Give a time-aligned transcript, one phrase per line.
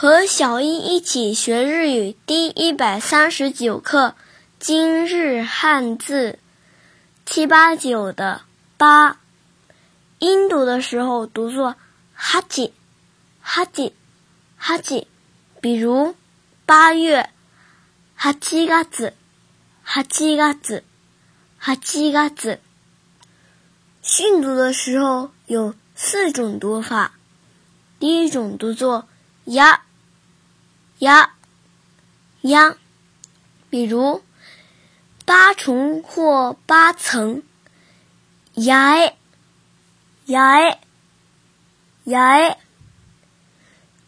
[0.00, 2.16] 和小一一起学日语。
[2.24, 4.14] 第一百三十九课，
[4.58, 6.38] 今日汉字。
[7.26, 8.40] 七八九的
[8.78, 9.18] 八，
[10.18, 11.76] 音读的时候读作
[12.14, 12.72] 哈吉。
[13.42, 13.92] 哈吉。
[14.56, 15.06] 哈吉，
[15.60, 16.14] 比如
[16.64, 17.28] 八月。
[18.14, 19.12] 哈七嘎子。
[19.82, 20.82] 哈七嘎子。
[21.58, 22.58] 哈七嘎子。
[24.00, 27.12] 训读的时候有四种读法，
[27.98, 29.06] 第一种读作
[29.44, 29.82] 呀。
[31.00, 31.34] 呀
[32.42, 32.76] 呀，
[33.70, 34.22] 比如
[35.24, 37.42] 八重或八层，
[38.54, 39.16] 呀哎
[40.26, 40.80] 呀哎
[42.04, 42.58] 呀哎。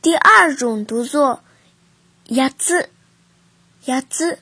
[0.03, 1.43] 第二种读作
[2.25, 2.91] 呀字
[3.87, 4.41] 呀字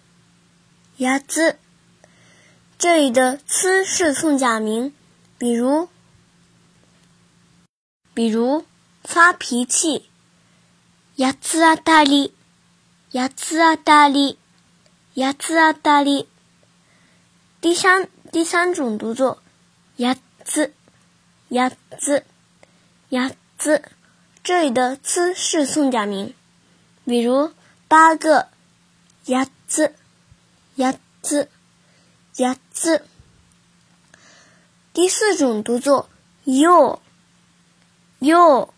[0.97, 1.57] 呀字，
[2.79, 4.93] 这里的“呲”是送假名，
[5.39, 5.89] 比如
[8.13, 8.67] 比如
[9.05, 10.11] 发脾气，
[11.15, 12.35] 呀兹啊大力。
[13.13, 14.39] 牙子啊，大力！
[15.15, 16.29] 牙子啊，大力！
[17.61, 19.43] 第三第三种读作。
[19.97, 20.73] 牙子，
[21.49, 22.25] 牙子，
[23.09, 23.83] 牙子。
[24.45, 26.37] 这里的“子”是送假名，
[27.05, 27.53] 比如
[27.89, 28.47] 八个。
[29.25, 29.97] 牙子，
[30.77, 31.49] 牙子，
[32.37, 33.05] 牙子。
[34.93, 36.09] 第四种读作。
[36.45, 37.03] 又，
[38.21, 38.73] 又，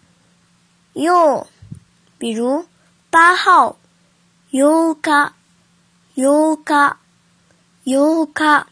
[0.94, 1.46] 又，
[2.16, 2.66] 比如
[3.10, 3.76] 八号。
[4.52, 5.34] 优嘎，
[6.12, 6.98] 优嘎，
[7.84, 8.66] 优嘎。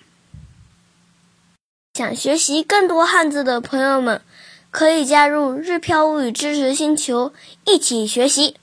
[1.95, 4.21] 想学习更多汉字的朋友们，
[4.71, 7.33] 可以加入日漂物语知识星球，
[7.65, 8.60] 一起学习。